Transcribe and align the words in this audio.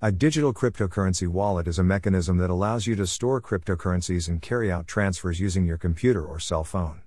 A 0.00 0.12
digital 0.12 0.54
cryptocurrency 0.54 1.26
wallet 1.26 1.66
is 1.66 1.80
a 1.80 1.82
mechanism 1.82 2.38
that 2.38 2.50
allows 2.50 2.86
you 2.86 2.94
to 2.94 3.04
store 3.04 3.40
cryptocurrencies 3.40 4.28
and 4.28 4.40
carry 4.40 4.70
out 4.70 4.86
transfers 4.86 5.40
using 5.40 5.66
your 5.66 5.76
computer 5.76 6.24
or 6.24 6.38
cell 6.38 6.62
phone. 6.62 7.02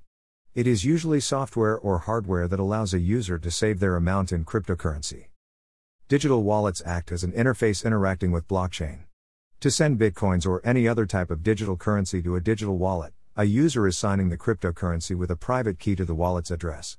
It 0.55 0.67
is 0.67 0.83
usually 0.83 1.21
software 1.21 1.77
or 1.77 1.99
hardware 1.99 2.49
that 2.49 2.59
allows 2.59 2.93
a 2.93 2.99
user 2.99 3.39
to 3.39 3.49
save 3.49 3.79
their 3.79 3.95
amount 3.95 4.33
in 4.33 4.43
cryptocurrency. 4.43 5.27
Digital 6.09 6.43
wallets 6.43 6.81
act 6.85 7.13
as 7.13 7.23
an 7.23 7.31
interface 7.31 7.85
interacting 7.85 8.33
with 8.33 8.49
blockchain. 8.49 9.05
To 9.61 9.71
send 9.71 9.97
bitcoins 9.97 10.45
or 10.45 10.59
any 10.65 10.85
other 10.85 11.05
type 11.05 11.31
of 11.31 11.43
digital 11.43 11.77
currency 11.77 12.21
to 12.23 12.35
a 12.35 12.41
digital 12.41 12.77
wallet, 12.77 13.13
a 13.37 13.45
user 13.45 13.87
is 13.87 13.97
signing 13.97 14.27
the 14.27 14.37
cryptocurrency 14.37 15.15
with 15.15 15.31
a 15.31 15.37
private 15.37 15.79
key 15.79 15.95
to 15.95 16.03
the 16.03 16.13
wallet's 16.13 16.51
address. 16.51 16.97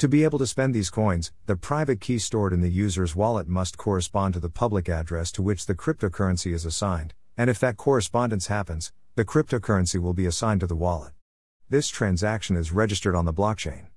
To 0.00 0.08
be 0.08 0.24
able 0.24 0.38
to 0.38 0.46
spend 0.46 0.74
these 0.74 0.88
coins, 0.88 1.30
the 1.44 1.56
private 1.56 2.00
key 2.00 2.18
stored 2.18 2.54
in 2.54 2.62
the 2.62 2.70
user's 2.70 3.14
wallet 3.14 3.46
must 3.46 3.76
correspond 3.76 4.32
to 4.32 4.40
the 4.40 4.48
public 4.48 4.88
address 4.88 5.30
to 5.32 5.42
which 5.42 5.66
the 5.66 5.74
cryptocurrency 5.74 6.54
is 6.54 6.64
assigned, 6.64 7.12
and 7.36 7.50
if 7.50 7.58
that 7.58 7.76
correspondence 7.76 8.46
happens, 8.46 8.92
the 9.14 9.26
cryptocurrency 9.26 10.00
will 10.00 10.14
be 10.14 10.24
assigned 10.24 10.60
to 10.60 10.66
the 10.66 10.74
wallet. 10.74 11.12
This 11.68 11.88
transaction 11.88 12.56
is 12.56 12.72
registered 12.72 13.14
on 13.14 13.26
the 13.26 13.34
blockchain. 13.34 13.88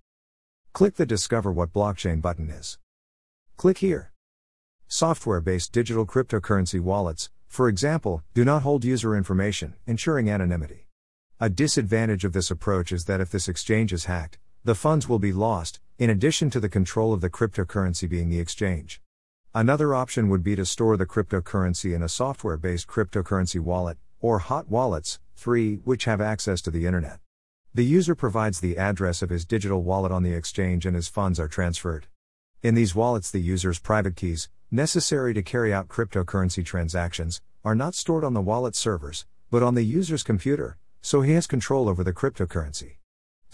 Click 0.73 0.95
the 0.95 1.05
Discover 1.05 1.53
What 1.53 1.71
Blockchain 1.71 2.21
button 2.21 2.49
is. 2.49 2.79
Click 3.55 3.77
here. 3.77 4.11
Software 4.89 5.39
based 5.39 5.71
digital 5.71 6.05
cryptocurrency 6.05 6.81
wallets, 6.81 7.29
for 7.47 7.69
example, 7.69 8.23
do 8.33 8.43
not 8.43 8.63
hold 8.63 8.83
user 8.83 9.15
information, 9.15 9.75
ensuring 9.87 10.29
anonymity. 10.29 10.89
A 11.39 11.49
disadvantage 11.49 12.25
of 12.25 12.33
this 12.33 12.51
approach 12.51 12.91
is 12.91 13.05
that 13.05 13.21
if 13.21 13.31
this 13.31 13.47
exchange 13.47 13.93
is 13.93 14.03
hacked, 14.03 14.37
the 14.65 14.75
funds 14.75 15.09
will 15.09 15.19
be 15.19 15.33
lost, 15.33 15.81
in 15.97 16.09
addition 16.09 16.49
to 16.49 16.59
the 16.59 16.69
control 16.69 17.11
of 17.11 17.19
the 17.19 17.29
cryptocurrency 17.29 18.07
being 18.07 18.29
the 18.29 18.39
exchange. 18.39 19.01
Another 19.53 19.93
option 19.93 20.29
would 20.29 20.41
be 20.41 20.55
to 20.55 20.65
store 20.65 20.95
the 20.95 21.05
cryptocurrency 21.05 21.93
in 21.93 22.01
a 22.01 22.07
software 22.07 22.55
based 22.55 22.87
cryptocurrency 22.87 23.59
wallet, 23.59 23.97
or 24.21 24.39
hot 24.39 24.69
wallets, 24.69 25.19
3, 25.35 25.81
which 25.83 26.05
have 26.05 26.21
access 26.21 26.61
to 26.61 26.71
the 26.71 26.85
internet. 26.85 27.19
The 27.73 27.83
user 27.83 28.15
provides 28.15 28.61
the 28.61 28.77
address 28.77 29.21
of 29.21 29.29
his 29.29 29.45
digital 29.45 29.83
wallet 29.83 30.13
on 30.13 30.23
the 30.23 30.33
exchange 30.33 30.85
and 30.85 30.95
his 30.95 31.09
funds 31.09 31.41
are 31.41 31.49
transferred. 31.49 32.07
In 32.61 32.73
these 32.73 32.95
wallets, 32.95 33.29
the 33.29 33.41
user's 33.41 33.79
private 33.79 34.15
keys, 34.15 34.47
necessary 34.71 35.33
to 35.33 35.43
carry 35.43 35.73
out 35.73 35.89
cryptocurrency 35.89 36.63
transactions, 36.63 37.41
are 37.65 37.75
not 37.75 37.95
stored 37.95 38.23
on 38.23 38.33
the 38.33 38.41
wallet 38.41 38.77
servers, 38.77 39.25
but 39.51 39.61
on 39.61 39.75
the 39.75 39.83
user's 39.83 40.23
computer, 40.23 40.77
so 41.01 41.19
he 41.21 41.33
has 41.33 41.47
control 41.47 41.89
over 41.89 42.01
the 42.01 42.13
cryptocurrency. 42.13 42.93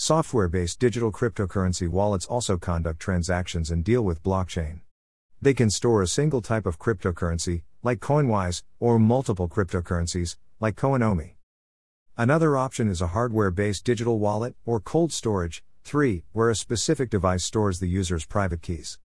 Software 0.01 0.47
based 0.47 0.79
digital 0.79 1.11
cryptocurrency 1.11 1.89
wallets 1.89 2.25
also 2.25 2.57
conduct 2.57 3.01
transactions 3.01 3.69
and 3.69 3.83
deal 3.83 4.01
with 4.01 4.23
blockchain. 4.23 4.79
They 5.41 5.53
can 5.53 5.69
store 5.69 6.01
a 6.01 6.07
single 6.07 6.41
type 6.41 6.65
of 6.65 6.79
cryptocurrency, 6.79 7.63
like 7.83 7.99
Coinwise, 7.99 8.63
or 8.79 8.97
multiple 8.97 9.49
cryptocurrencies, 9.49 10.37
like 10.61 10.77
Coinomi. 10.77 11.31
Another 12.15 12.55
option 12.55 12.87
is 12.87 13.01
a 13.01 13.07
hardware 13.07 13.51
based 13.51 13.83
digital 13.83 14.19
wallet, 14.19 14.55
or 14.65 14.79
cold 14.79 15.11
storage, 15.11 15.65
3, 15.83 16.23
where 16.31 16.49
a 16.49 16.55
specific 16.55 17.09
device 17.09 17.43
stores 17.43 17.81
the 17.81 17.89
user's 17.89 18.25
private 18.25 18.61
keys. 18.61 18.99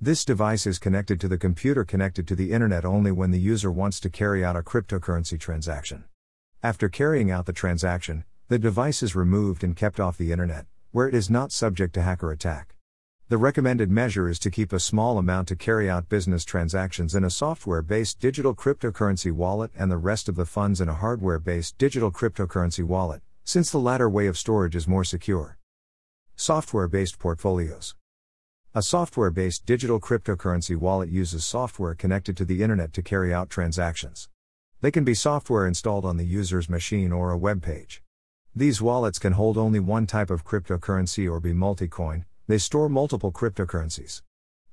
This 0.00 0.24
device 0.24 0.66
is 0.66 0.78
connected 0.78 1.20
to 1.20 1.28
the 1.28 1.36
computer 1.36 1.84
connected 1.84 2.26
to 2.26 2.34
the 2.34 2.52
internet 2.52 2.86
only 2.86 3.12
when 3.12 3.32
the 3.32 3.38
user 3.38 3.70
wants 3.70 4.00
to 4.00 4.08
carry 4.08 4.42
out 4.42 4.56
a 4.56 4.62
cryptocurrency 4.62 5.38
transaction. 5.38 6.04
After 6.62 6.88
carrying 6.88 7.30
out 7.30 7.44
the 7.44 7.52
transaction, 7.52 8.24
the 8.48 8.58
device 8.58 9.02
is 9.02 9.14
removed 9.14 9.62
and 9.62 9.76
kept 9.76 10.00
off 10.00 10.16
the 10.16 10.32
internet, 10.32 10.64
where 10.90 11.06
it 11.06 11.14
is 11.14 11.28
not 11.28 11.52
subject 11.52 11.92
to 11.92 12.00
hacker 12.00 12.32
attack. 12.32 12.76
The 13.28 13.36
recommended 13.36 13.90
measure 13.90 14.26
is 14.26 14.38
to 14.38 14.50
keep 14.50 14.72
a 14.72 14.80
small 14.80 15.18
amount 15.18 15.48
to 15.48 15.56
carry 15.56 15.90
out 15.90 16.08
business 16.08 16.46
transactions 16.46 17.14
in 17.14 17.24
a 17.24 17.30
software 17.30 17.82
based 17.82 18.20
digital 18.20 18.54
cryptocurrency 18.54 19.30
wallet 19.30 19.70
and 19.76 19.90
the 19.90 19.98
rest 19.98 20.30
of 20.30 20.34
the 20.34 20.46
funds 20.46 20.80
in 20.80 20.88
a 20.88 20.94
hardware 20.94 21.38
based 21.38 21.76
digital 21.76 22.10
cryptocurrency 22.10 22.82
wallet, 22.82 23.20
since 23.44 23.70
the 23.70 23.78
latter 23.78 24.08
way 24.08 24.26
of 24.26 24.38
storage 24.38 24.74
is 24.74 24.88
more 24.88 25.04
secure. 25.04 25.58
Software 26.34 26.88
based 26.88 27.18
portfolios. 27.18 27.96
A 28.74 28.80
software 28.80 29.30
based 29.30 29.66
digital 29.66 30.00
cryptocurrency 30.00 30.74
wallet 30.74 31.10
uses 31.10 31.44
software 31.44 31.94
connected 31.94 32.34
to 32.38 32.46
the 32.46 32.62
internet 32.62 32.94
to 32.94 33.02
carry 33.02 33.34
out 33.34 33.50
transactions. 33.50 34.30
They 34.80 34.90
can 34.90 35.04
be 35.04 35.12
software 35.12 35.66
installed 35.66 36.06
on 36.06 36.16
the 36.16 36.24
user's 36.24 36.70
machine 36.70 37.12
or 37.12 37.30
a 37.30 37.36
web 37.36 37.60
page. 37.60 38.02
These 38.58 38.82
wallets 38.82 39.20
can 39.20 39.34
hold 39.34 39.56
only 39.56 39.78
one 39.78 40.04
type 40.08 40.30
of 40.30 40.44
cryptocurrency 40.44 41.30
or 41.30 41.38
be 41.38 41.52
multi 41.52 41.86
coin, 41.86 42.24
they 42.48 42.58
store 42.58 42.88
multiple 42.88 43.30
cryptocurrencies. 43.30 44.22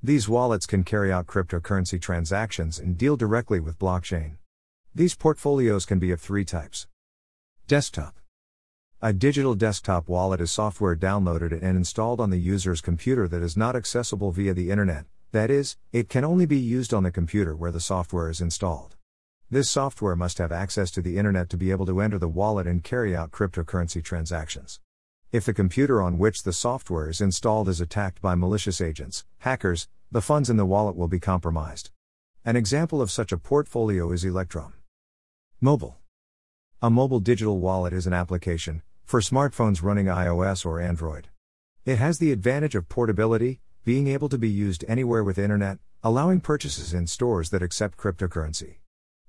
These 0.01 0.27
wallets 0.27 0.65
can 0.65 0.83
carry 0.83 1.11
out 1.11 1.27
cryptocurrency 1.27 2.01
transactions 2.01 2.79
and 2.79 2.97
deal 2.97 3.15
directly 3.15 3.59
with 3.59 3.77
blockchain. 3.77 4.37
These 4.95 5.13
portfolios 5.13 5.85
can 5.85 5.99
be 5.99 6.09
of 6.09 6.19
three 6.19 6.43
types 6.43 6.87
Desktop 7.67 8.15
A 9.03 9.13
digital 9.13 9.53
desktop 9.53 10.09
wallet 10.09 10.41
is 10.41 10.49
software 10.49 10.95
downloaded 10.95 11.51
and 11.51 11.77
installed 11.77 12.19
on 12.19 12.31
the 12.31 12.39
user's 12.39 12.81
computer 12.81 13.27
that 13.27 13.43
is 13.43 13.55
not 13.55 13.75
accessible 13.75 14.31
via 14.31 14.55
the 14.55 14.71
internet, 14.71 15.05
that 15.31 15.51
is, 15.51 15.77
it 15.91 16.09
can 16.09 16.25
only 16.25 16.47
be 16.47 16.57
used 16.57 16.91
on 16.91 17.03
the 17.03 17.11
computer 17.11 17.55
where 17.55 17.71
the 17.71 17.79
software 17.79 18.31
is 18.31 18.41
installed. 18.41 18.94
This 19.55 19.69
software 19.69 20.17
must 20.17 20.37
have 20.39 20.51
access 20.51 20.91
to 20.91 21.01
the 21.01 21.17
internet 21.17 21.49
to 21.49 21.55
be 21.55 21.71
able 21.71 21.85
to 21.85 22.01
enter 22.01 22.19
the 22.19 22.27
wallet 22.27 22.67
and 22.67 22.83
carry 22.83 23.15
out 23.15 23.31
cryptocurrency 23.31 24.03
transactions. 24.03 24.81
If 25.31 25.45
the 25.45 25.53
computer 25.53 26.01
on 26.01 26.17
which 26.17 26.43
the 26.43 26.51
software 26.51 27.09
is 27.09 27.21
installed 27.21 27.69
is 27.69 27.79
attacked 27.79 28.21
by 28.21 28.35
malicious 28.35 28.81
agents, 28.81 29.23
hackers, 29.37 29.87
the 30.11 30.21
funds 30.21 30.49
in 30.49 30.57
the 30.57 30.65
wallet 30.65 30.97
will 30.97 31.07
be 31.07 31.21
compromised. 31.21 31.89
An 32.43 32.57
example 32.57 33.01
of 33.01 33.09
such 33.09 33.31
a 33.31 33.37
portfolio 33.37 34.11
is 34.11 34.25
Electrum. 34.25 34.73
Mobile. 35.61 35.99
A 36.81 36.89
mobile 36.89 37.21
digital 37.21 37.59
wallet 37.59 37.93
is 37.93 38.05
an 38.05 38.11
application 38.11 38.81
for 39.05 39.21
smartphones 39.21 39.81
running 39.81 40.07
iOS 40.07 40.65
or 40.65 40.81
Android. 40.81 41.29
It 41.85 41.97
has 41.97 42.19
the 42.19 42.33
advantage 42.33 42.75
of 42.75 42.89
portability, 42.89 43.61
being 43.85 44.09
able 44.09 44.27
to 44.27 44.37
be 44.37 44.49
used 44.49 44.83
anywhere 44.89 45.23
with 45.23 45.39
internet, 45.39 45.77
allowing 46.03 46.41
purchases 46.41 46.93
in 46.93 47.07
stores 47.07 47.51
that 47.51 47.63
accept 47.63 47.97
cryptocurrency. 47.97 48.79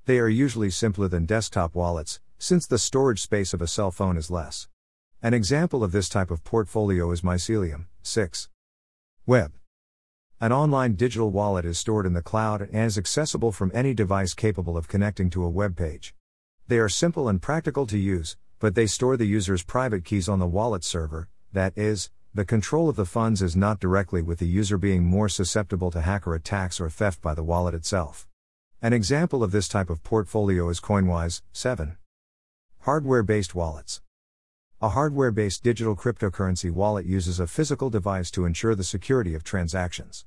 They 0.07 0.21
are 0.21 0.29
usually 0.29 0.71
simpler 0.71 1.09
than 1.09 1.27
desktop 1.27 1.75
wallets, 1.75 2.21
since 2.39 2.65
the 2.65 2.79
storage 2.79 3.21
space 3.21 3.53
of 3.53 3.61
a 3.61 3.67
cell 3.67 3.91
phone 3.91 4.17
is 4.17 4.31
less. 4.31 4.69
An 5.21 5.35
example 5.35 5.83
of 5.83 5.91
this 5.91 6.09
type 6.09 6.31
of 6.31 6.45
portfolio 6.45 7.11
is 7.11 7.23
Mycelium. 7.23 7.87
6. 8.05 8.49
Web. 9.27 9.55
An 10.41 10.53
online 10.53 10.95
digital 10.95 11.33
wallet 11.33 11.65
is 11.65 11.77
stored 11.77 12.07
in 12.07 12.13
the 12.13 12.23
cloud 12.23 12.63
and 12.73 12.85
is 12.85 12.97
accessible 12.97 13.51
from 13.51 13.73
any 13.75 13.95
device 13.95 14.33
capable 14.33 14.77
of 14.77 14.87
connecting 14.87 15.29
to 15.31 15.43
a 15.43 15.51
web 15.51 15.75
page. 15.75 16.15
They 16.69 16.79
are 16.79 16.89
simple 16.89 17.29
and 17.29 17.43
practical 17.43 17.85
to 17.89 17.99
use, 17.99 18.37
but 18.61 18.77
they 18.77 18.87
store 18.87 19.17
the 19.17 19.27
user's 19.27 19.65
private 19.65 20.05
keys 20.05 20.29
on 20.29 20.39
the 20.39 20.47
wallet 20.47 20.85
server, 20.85 21.29
that 21.53 21.77
is, 21.77 22.11
the 22.33 22.45
control 22.45 22.89
of 22.89 22.95
the 22.95 23.07
funds 23.07 23.43
is 23.43 23.57
not 23.57 23.81
directly 23.81 24.23
with 24.23 24.39
the 24.39 24.47
user 24.47 24.79
being 24.79 25.03
more 25.03 25.29
susceptible 25.29 25.91
to 25.91 26.03
hacker 26.03 26.33
attacks 26.33 26.81
or 26.81 26.89
theft 26.89 27.21
by 27.21 27.35
the 27.35 27.43
wallet 27.43 27.75
itself. 27.75 28.29
An 28.83 28.93
example 28.93 29.43
of 29.43 29.53
this 29.53 29.69
type 29.69 29.89
of 29.89 30.03
portfolio 30.03 30.69
is 30.69 30.81
Coinwise 30.81 31.41
7. 31.51 31.97
Hardware 32.81 33.23
based 33.23 33.55
wallets. 33.55 34.03
A 34.83 34.91
hardware 34.91 35.31
based 35.31 35.63
digital 35.63 35.97
cryptocurrency 35.97 36.71
wallet 36.71 37.07
uses 37.07 37.41
a 37.41 37.47
physical 37.47 37.89
device 37.89 38.31
to 38.33 38.45
ensure 38.45 38.75
the 38.75 38.85
security 38.85 39.35
of 39.35 39.43
transactions. 39.43 40.27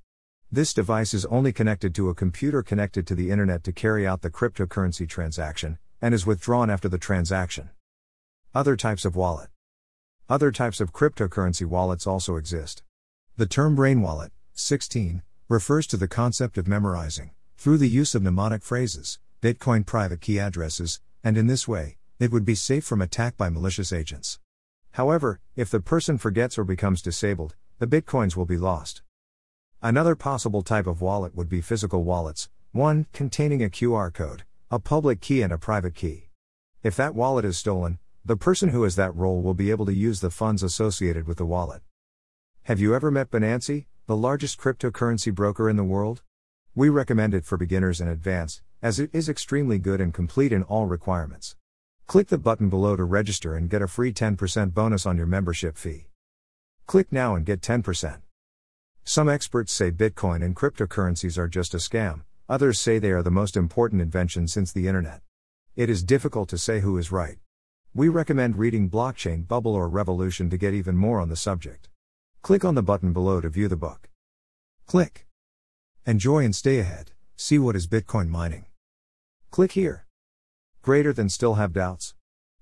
This 0.52 0.74
device 0.74 1.14
is 1.14 1.28
only 1.28 1.54
connected 1.54 1.94
to 1.94 2.10
a 2.10 2.16
computer 2.16 2.64
connected 2.64 3.06
to 3.06 3.14
the 3.14 3.30
internet 3.30 3.64
to 3.66 3.72
carry 3.72 4.08
out 4.08 4.24
the 4.24 4.32
cryptocurrency 4.32 5.08
transaction, 5.08 5.78
and 6.02 6.16
is 6.16 6.26
withdrawn 6.26 6.72
after 6.72 6.90
the 6.90 6.98
transaction. 6.98 7.70
Other 8.56 8.76
types 8.76 9.06
of 9.06 9.16
wallet. 9.16 9.50
Other 10.28 10.52
types 10.52 10.81
of 10.81 10.92
cryptocurrency 10.92 11.68
wallets 11.68 12.08
also 12.08 12.36
exist. 12.36 12.81
The 13.38 13.46
term 13.46 13.76
brain 13.76 14.02
wallet, 14.02 14.31
16, 14.54 15.22
refers 15.50 15.86
to 15.86 15.98
the 15.98 16.08
concept 16.08 16.58
of 16.58 16.68
memorizing 16.68 17.30
through 17.59 17.78
the 17.78 17.90
use 17.90 18.16
of 18.16 18.24
mnemonic 18.24 18.64
phrases, 18.64 19.20
Bitcoin 19.42 19.86
private 19.86 20.22
key 20.22 20.39
addresses, 20.39 21.01
and 21.25 21.38
in 21.38 21.48
this 21.48 21.68
way, 21.68 21.98
it 22.18 22.31
would 22.31 22.45
be 22.45 22.56
safe 22.56 22.86
from 22.86 23.01
attack 23.01 23.36
by 23.36 23.50
malicious 23.50 23.92
agents. 23.92 24.39
However, 24.92 25.42
if 25.57 25.69
the 25.69 25.81
person 25.81 26.18
forgets 26.18 26.57
or 26.57 26.63
becomes 26.63 27.01
disabled, 27.01 27.56
the 27.78 27.86
bitcoins 27.86 28.38
will 28.38 28.45
be 28.45 28.56
lost. 28.56 29.01
Another 29.81 30.16
possible 30.16 30.62
type 30.62 30.88
of 30.88 31.01
wallet 31.01 31.36
would 31.36 31.50
be 31.50 31.60
physical 31.60 32.06
wallets, 32.06 32.48
one 32.72 33.07
containing 33.12 33.62
a 33.62 33.69
QR 33.69 34.13
code, 34.13 34.44
a 34.72 34.80
public 34.80 35.19
key, 35.19 35.42
and 35.42 35.51
a 35.51 35.57
private 35.57 35.95
key. 35.95 36.30
If 36.81 36.95
that 36.95 37.13
wallet 37.13 37.44
is 37.44 37.57
stolen, 37.57 38.00
the 38.24 38.38
person 38.38 38.69
who 38.69 38.84
has 38.84 38.95
that 38.95 39.13
role 39.13 39.42
will 39.42 39.54
be 39.54 39.69
able 39.69 39.86
to 39.88 39.94
use 39.94 40.22
the 40.22 40.31
funds 40.31 40.63
associated 40.63 41.28
with 41.28 41.38
the 41.38 41.45
wallet. 41.45 41.81
Have 42.63 42.80
you 42.80 42.95
ever 42.95 43.12
met 43.12 43.30
Binance, 43.31 43.86
the 44.06 44.16
largest 44.16 44.57
cryptocurrency 44.57 45.36
broker 45.36 45.69
in 45.69 45.75
the 45.75 45.84
world? 45.84 46.22
We 46.80 46.88
recommend 46.88 47.34
it 47.34 47.44
for 47.44 47.58
beginners 47.58 48.00
and 48.00 48.10
advanced, 48.10 48.62
as 48.81 49.02
it 49.02 49.10
is 49.12 49.28
extremely 49.28 49.80
good 49.80 50.00
and 50.00 50.14
complete 50.14 50.54
in 50.54 50.64
all 50.64 50.86
requirements. 50.86 51.58
Click 52.08 52.30
the 52.30 52.38
button 52.38 52.70
below 52.70 52.96
to 52.96 53.04
register 53.04 53.54
and 53.54 53.70
get 53.70 53.81
a 53.81 53.88
free 53.90 54.14
10% 54.14 54.74
bonus 54.74 55.06
on 55.06 55.18
your 55.18 55.26
membership 55.26 55.76
fee. 55.76 56.08
Click 56.86 57.12
now 57.12 57.36
and 57.36 57.46
get 57.46 57.60
10%. 57.60 58.22
Some 59.04 59.28
experts 59.28 59.74
say 59.74 59.92
Bitcoin 59.92 60.42
and 60.42 60.56
cryptocurrencies 60.56 61.38
are 61.38 61.50
just 61.50 61.74
a 61.74 61.80
scam, 61.80 62.22
Others 62.48 62.80
say 62.80 62.98
they 62.98 63.12
are 63.12 63.24
the 63.24 63.30
most 63.30 63.58
important 63.58 64.02
invention 64.02 64.48
since 64.48 64.72
the 64.72 64.88
internet. 64.88 65.20
It 65.75 65.90
is 65.90 66.02
difficult 66.02 66.48
to 66.48 66.58
say 66.58 66.80
who 66.80 66.98
is 66.98 67.12
right. 67.12 67.40
We 67.94 68.08
recommend 68.08 68.56
reading 68.56 68.90
Blockchain 68.90 69.46
Bubble 69.46 69.75
or 69.75 69.90
Revolution 69.90 70.50
to 70.50 70.58
get 70.58 70.74
even 70.74 70.96
more 70.96 71.20
on 71.20 71.28
the 71.28 71.36
subject. 71.36 71.90
Click 72.42 72.64
on 72.64 72.75
the 72.75 72.82
button 72.82 73.12
below 73.12 73.42
to 73.42 73.50
view 73.50 73.68
the 73.68 73.75
book. 73.75 74.08
Click. 74.88 75.25
Enjoy 76.10 76.44
and 76.44 76.56
stay 76.56 76.80
ahead. 76.80 77.12
See 77.36 77.60
what 77.60 77.76
is 77.76 77.86
Bitcoin 77.86 78.30
mining. 78.30 78.66
Click 79.52 79.74
here. 79.74 80.08
Greater 80.82 81.14
than 81.14 81.30
still 81.30 81.54
have 81.54 81.72
doubts? 81.72 82.16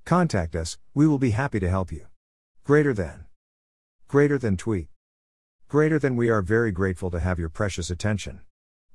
Contact 0.03 0.53
us, 0.53 0.77
we 0.93 1.07
will 1.07 1.17
be 1.17 1.29
happy 1.29 1.57
to 1.61 1.69
help 1.69 1.89
you. 1.89 2.07
Greater 2.65 2.93
than. 2.93 3.23
Greater 4.09 4.37
than 4.37 4.57
tweet. 4.57 4.89
Greater 5.69 5.97
than 5.97 6.17
we 6.17 6.29
are 6.29 6.41
very 6.41 6.73
grateful 6.73 7.09
to 7.09 7.21
have 7.21 7.39
your 7.39 7.47
precious 7.47 7.89
attention. 7.89 8.41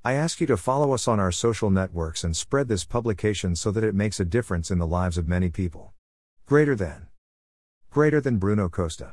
I 0.05 0.13
ask 0.13 0.39
you 0.39 0.47
to 0.49 0.59
follow 0.59 0.93
us 0.93 1.09
on 1.09 1.19
our 1.19 1.33
social 1.33 1.71
networks 1.71 2.23
and 2.23 2.37
spread 2.37 2.69
this 2.69 2.85
publication 2.85 3.57
so 3.57 3.71
that 3.71 3.85
it 3.85 3.95
makes 3.95 4.21
a 4.21 4.33
difference 4.37 4.71
in 4.71 4.79
the 4.79 4.87
lives 4.87 5.17
of 5.17 5.27
many 5.27 5.49
people. 5.49 5.95
Greater 6.45 6.75
than. 6.75 7.07
Greater 7.91 8.21
than 8.21 8.37
Bruno 8.37 8.69
Costa. 8.69 9.11